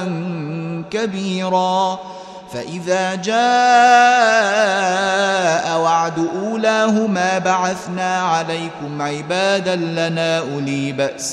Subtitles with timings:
[0.91, 1.99] كبيرا
[2.53, 11.33] فإذا جاء وعد أولاهما بعثنا عليكم عبادا لنا أولي بأس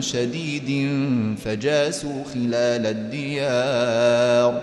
[0.00, 0.88] شديد
[1.44, 4.62] فجاسوا خلال الديار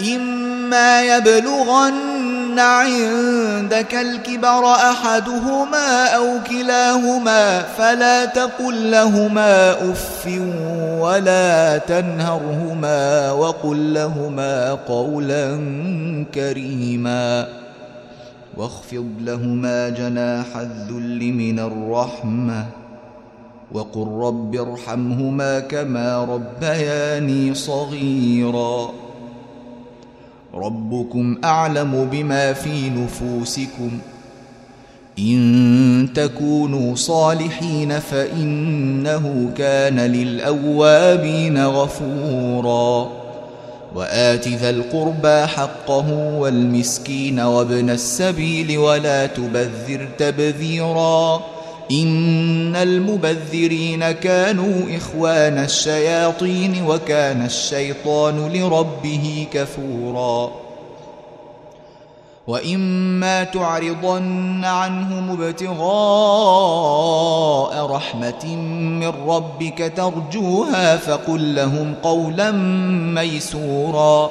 [0.00, 10.38] إما يبلغن عندك الكبر أحدهما أو كلاهما فلا تقل لهما أف
[10.98, 15.46] ولا تنهرهما وقل لهما قولا
[16.34, 17.46] كريما
[18.56, 22.66] واخفض لهما جناح الذل من الرحمه
[23.72, 29.05] وقل رب ارحمهما كما ربياني صغيرا
[30.58, 33.90] ربكم اعلم بما في نفوسكم
[35.18, 43.10] ان تكونوا صالحين فانه كان للاوابين غفورا
[43.94, 51.40] وات ذا القربى حقه والمسكين وابن السبيل ولا تبذر تبذيرا
[51.90, 60.50] ان المبذرين كانوا اخوان الشياطين وكان الشيطان لربه كفورا
[62.46, 72.50] واما تعرضن عنهم ابتغاء رحمه من ربك ترجوها فقل لهم قولا
[73.14, 74.30] ميسورا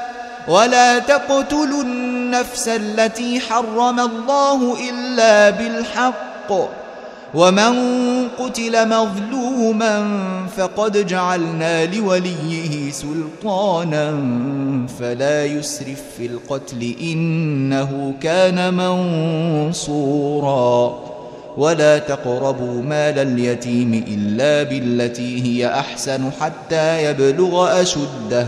[0.47, 6.51] ولا تقتلوا النفس التي حرم الله إلا بالحق
[7.33, 7.73] ومن
[8.39, 10.07] قتل مظلوما
[10.57, 14.17] فقد جعلنا لوليه سلطانا
[14.99, 20.99] فلا يسرف في القتل إنه كان منصورا
[21.57, 28.47] ولا تقربوا مال اليتيم إلا بالتي هي أحسن حتى يبلغ أشده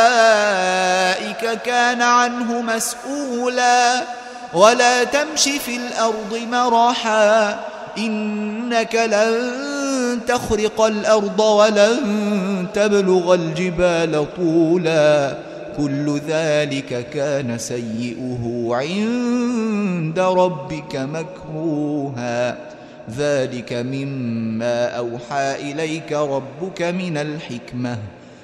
[1.53, 4.03] كان عنه مسؤولا
[4.53, 7.59] ولا تمش في الأرض مرحا
[7.97, 15.37] إنك لن تخرق الأرض ولن تبلغ الجبال طولا
[15.77, 22.57] كل ذلك كان سيئه عند ربك مكروها
[23.17, 27.97] ذلك مما أوحى إليك ربك من الحكمة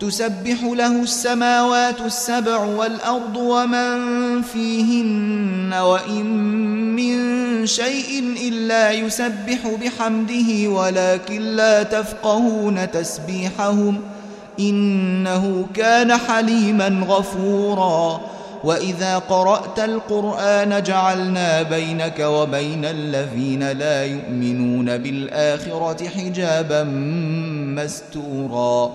[0.00, 3.92] تسبح له السماوات السبع والأرض ومن
[4.42, 6.24] فيهن وإن
[6.96, 14.00] من شيء إلا يسبح بحمده ولكن لا تفقهون تسبيحهم
[14.60, 18.20] إنه كان حليما غفورا
[18.64, 26.82] وإذا قرأت القرآن جعلنا بينك وبين الذين لا يؤمنون بالآخرة حجابا
[27.76, 28.94] مستورا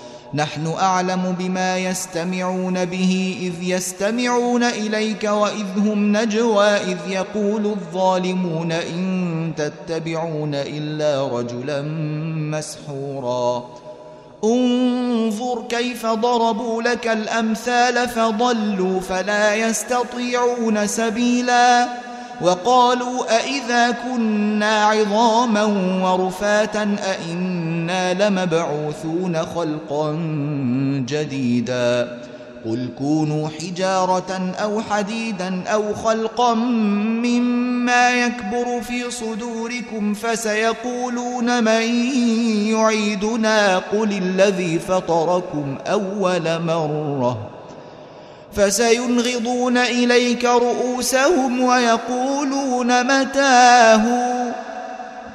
[0.33, 9.51] نحن أعلم بما يستمعون به إذ يستمعون إليك وإذ هم نجوى إذ يقول الظالمون إن
[9.57, 11.81] تتبعون إلا رجلا
[12.57, 13.63] مسحورا
[14.43, 21.87] انظر كيف ضربوا لك الأمثال فضلوا فلا يستطيعون سبيلا
[22.41, 25.63] وقالوا أئذا كنا عظاما
[26.13, 27.60] ورفاتا أئنا
[27.91, 30.11] إنا لمبعوثون خلقا
[31.07, 32.17] جديدا
[32.65, 36.53] قل كونوا حجارة أو حديدا أو خلقا
[37.23, 41.81] مما يكبر في صدوركم فسيقولون من
[42.67, 47.37] يعيدنا قل الذي فطركم أول مرة
[48.53, 54.51] فسينغضون إليك رؤوسهم ويقولون متاهوا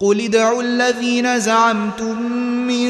[0.00, 2.88] قل ادعوا الذين زعمتم من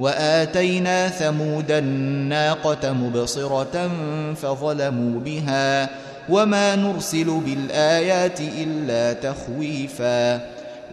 [0.00, 3.90] واتينا ثمود الناقه مبصره
[4.42, 5.88] فظلموا بها
[6.28, 10.34] وما نرسل بالايات الا تخويفا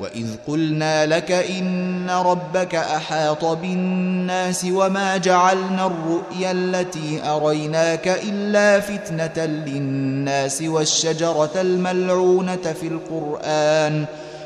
[0.01, 10.62] واذ قلنا لك ان ربك احاط بالناس وما جعلنا الرؤيا التي اريناك الا فتنه للناس
[10.62, 14.05] والشجره الملعونه في القران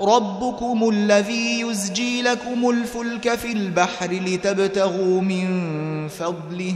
[0.00, 6.74] ربكم الذي يزجي لكم الفلك في البحر لتبتغوا من فضله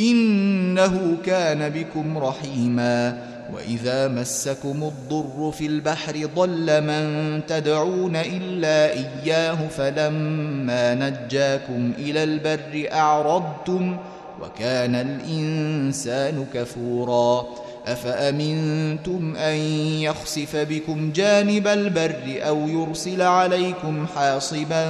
[0.00, 3.22] إنه كان بكم رحيما
[3.54, 13.96] وإذا مسكم الضر في البحر ضل من تدعون إلا إياه فلما نجاكم إلى البر أعرضتم
[14.42, 19.56] وكان الإنسان كفوراً أفأمنتم أن
[20.00, 22.16] يخسف بكم جانب البر
[22.48, 24.86] أو يرسل عليكم حاصبا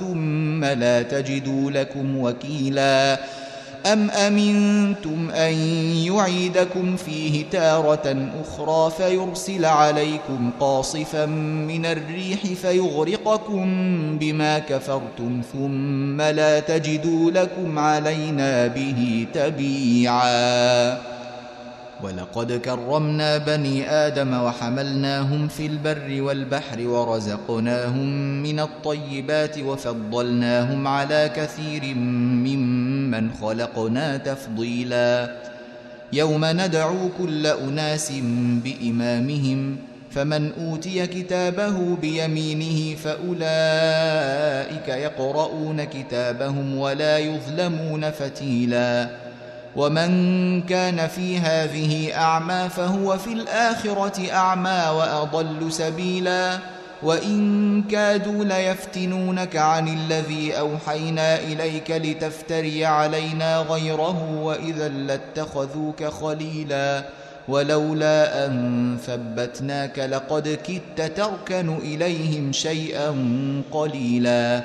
[0.00, 3.18] ثم لا تجدوا لكم وكيلا
[3.92, 5.52] أم أمنتم أن
[6.12, 13.66] يعيدكم فيه تارة أخرى فيرسل عليكم قاصفا من الريح فيغرقكم
[14.18, 20.98] بما كفرتم ثم لا تجدوا لكم علينا به تبيعاً
[22.02, 28.06] ولقد كرمنا بني آدم وحملناهم في البر والبحر ورزقناهم
[28.42, 31.94] من الطيبات وفضلناهم على كثير
[32.44, 35.36] ممن خلقنا تفضيلا
[36.12, 38.12] يوم ندعو كل أناس
[38.64, 39.76] بإمامهم
[40.10, 49.10] فمن أوتي كتابه بيمينه فأولئك يقرؤون كتابهم ولا يظلمون فتيلاً
[49.76, 56.58] ومن كان في هذه أعمى فهو في الآخرة أعمى وأضل سبيلا
[57.02, 67.04] وإن كادوا ليفتنونك عن الذي أوحينا إليك لتفتري علينا غيره وإذا لاتخذوك خليلا
[67.48, 73.10] ولولا أن ثبتناك لقد كدت تركن إليهم شيئا
[73.70, 74.64] قليلا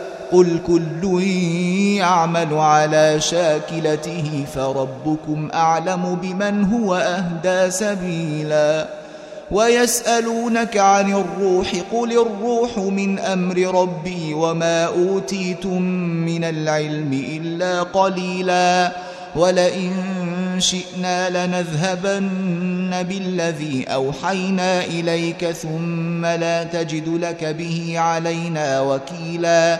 [0.31, 1.21] قل كل
[1.97, 8.87] يعمل على شاكلته فربكم اعلم بمن هو اهدى سبيلا
[9.51, 15.81] ويسالونك عن الروح قل الروح من امر ربي وما اوتيتم
[16.25, 18.91] من العلم الا قليلا
[19.35, 19.93] ولئن
[20.57, 29.79] شئنا لنذهبن بالذي اوحينا اليك ثم لا تجد لك به علينا وكيلا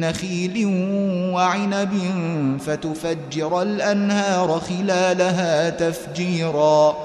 [0.00, 0.66] نخيل
[1.34, 1.98] وعنب
[2.66, 6.96] فتفجر الأنهار خلالها تفجيرا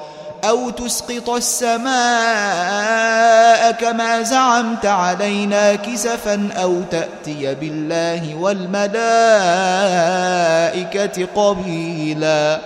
[0.50, 12.60] أو تسقط السماء كما زعمت علينا كسفا أو تأتي بالله والملائكة قبيلا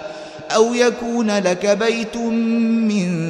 [0.55, 3.29] أو يكون لك بيت من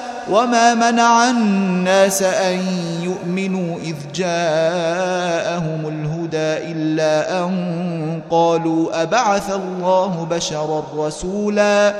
[0.31, 2.59] وما منع الناس أن
[3.01, 11.95] يؤمنوا إذ جاءهم الهدى إلا أن قالوا أبعث الله بشرا رسولا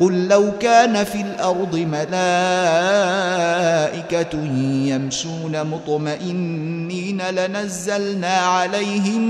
[0.00, 4.38] قل لو كان في الأرض ملائكة
[4.86, 9.20] يمشون مطمئنين لنزلنا عليهم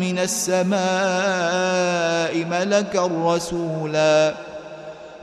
[0.00, 4.34] من السماء ملكا رسولا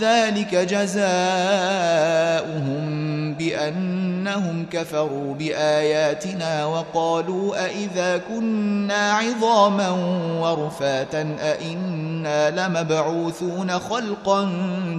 [0.00, 9.90] ذلك جزاؤهم بأنهم كفروا بآياتنا وقالوا أإذا كنا عظاما
[10.40, 14.42] ورفاتا أإنا لمبعوثون خلقا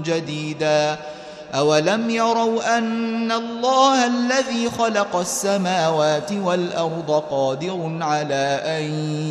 [0.05, 0.97] جديدا
[1.55, 8.83] أولم يروا أن الله الذي خلق السماوات والأرض قادر على أن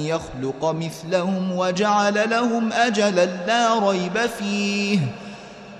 [0.07, 5.03] يخلق مثلهم وجعل لهم أجلا لا ريب فيه ۖ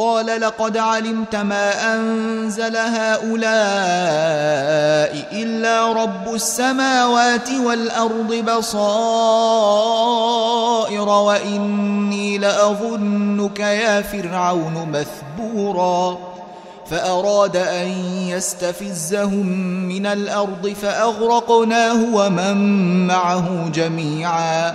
[0.00, 3.50] قال لقد علمت ما أنزل هؤلاء
[5.32, 14.92] إلا رب السماوات والأرض بصائر وإني لأظنك يا فرعون
[15.36, 16.18] مثبورا
[16.90, 17.88] فأراد أن
[18.28, 19.46] يستفزهم
[19.88, 22.62] من الأرض فأغرقناه ومن
[23.06, 24.74] معه جميعاً